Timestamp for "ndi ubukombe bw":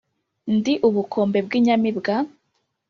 0.55-1.51